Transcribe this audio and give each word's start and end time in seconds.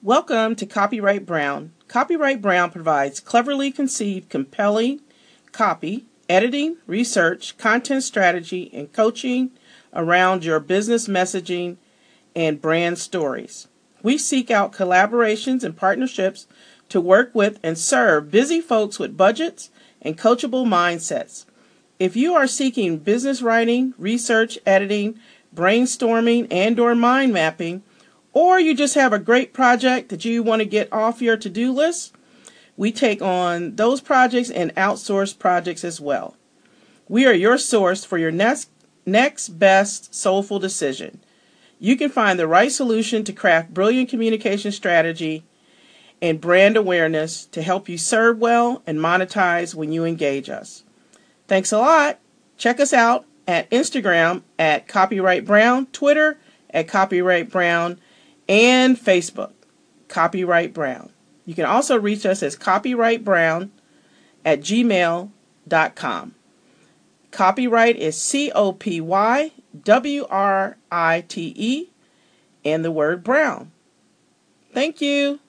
Welcome 0.00 0.54
to 0.54 0.64
Copywrite 0.64 1.26
Brown. 1.26 1.72
Copywrite 1.88 2.40
Brown 2.40 2.70
provides 2.70 3.18
cleverly 3.18 3.72
conceived, 3.72 4.28
compelling 4.28 5.00
copy, 5.50 6.06
editing, 6.28 6.76
research, 6.86 7.58
content 7.58 8.04
strategy, 8.04 8.70
and 8.72 8.92
coaching 8.92 9.50
around 9.92 10.44
your 10.44 10.60
business 10.60 11.08
messaging 11.08 11.78
and 12.36 12.62
brand 12.62 12.98
stories. 12.98 13.66
We 14.00 14.18
seek 14.18 14.52
out 14.52 14.72
collaborations 14.72 15.64
and 15.64 15.76
partnerships 15.76 16.46
to 16.90 17.00
work 17.00 17.34
with 17.34 17.58
and 17.64 17.76
serve 17.76 18.30
busy 18.30 18.60
folks 18.60 19.00
with 19.00 19.16
budgets 19.16 19.70
and 20.00 20.16
coachable 20.16 20.64
mindsets. 20.64 21.44
If 21.98 22.14
you 22.14 22.34
are 22.34 22.46
seeking 22.46 22.98
business 22.98 23.42
writing, 23.42 23.94
research, 23.98 24.60
editing, 24.64 25.18
brainstorming, 25.52 26.46
and 26.52 26.78
or 26.78 26.94
mind 26.94 27.32
mapping, 27.32 27.82
or 28.32 28.60
you 28.60 28.74
just 28.74 28.94
have 28.94 29.12
a 29.12 29.18
great 29.18 29.52
project 29.52 30.08
that 30.10 30.24
you 30.24 30.42
want 30.42 30.60
to 30.60 30.66
get 30.66 30.92
off 30.92 31.22
your 31.22 31.36
to-do 31.36 31.72
list, 31.72 32.14
we 32.76 32.92
take 32.92 33.20
on 33.20 33.76
those 33.76 34.00
projects 34.00 34.50
and 34.50 34.74
outsource 34.76 35.36
projects 35.36 35.84
as 35.84 36.00
well. 36.00 36.36
We 37.08 37.26
are 37.26 37.32
your 37.32 37.58
source 37.58 38.04
for 38.04 38.18
your 38.18 38.30
next 38.30 38.70
next 39.06 39.48
best 39.58 40.14
soulful 40.14 40.58
decision. 40.58 41.20
You 41.78 41.96
can 41.96 42.10
find 42.10 42.38
the 42.38 42.46
right 42.46 42.70
solution 42.70 43.24
to 43.24 43.32
craft 43.32 43.72
brilliant 43.72 44.10
communication 44.10 44.70
strategy 44.70 45.44
and 46.20 46.40
brand 46.40 46.76
awareness 46.76 47.46
to 47.46 47.62
help 47.62 47.88
you 47.88 47.96
serve 47.96 48.38
well 48.38 48.82
and 48.86 48.98
monetize 48.98 49.74
when 49.74 49.92
you 49.92 50.04
engage 50.04 50.50
us. 50.50 50.84
Thanks 51.46 51.72
a 51.72 51.78
lot. 51.78 52.18
Check 52.56 52.80
us 52.80 52.92
out 52.92 53.24
at 53.46 53.70
Instagram 53.70 54.42
at 54.58 54.88
Copywrite 54.88 55.46
Brown, 55.46 55.86
Twitter 55.86 56.38
at 56.70 56.88
Copywrite 56.88 57.50
Brown, 57.50 57.98
and 58.48 58.96
Facebook, 58.96 59.52
Copywrite 60.08 60.72
Brown. 60.72 61.10
You 61.44 61.54
can 61.54 61.64
also 61.64 61.98
reach 61.98 62.26
us 62.26 62.42
as 62.42 62.56
copywritebrown 62.56 63.70
at 64.44 64.60
gmail.com. 64.60 66.34
Copywrite 67.30 67.94
is 67.94 68.20
C 68.20 68.50
O 68.52 68.72
P 68.72 69.00
Y 69.00 69.52
W 69.84 70.26
R 70.28 70.76
I 70.90 71.24
T 71.26 71.54
E 71.56 71.90
and 72.64 72.84
the 72.84 72.90
word 72.90 73.22
brown. 73.22 73.70
Thank 74.72 75.00
you. 75.00 75.40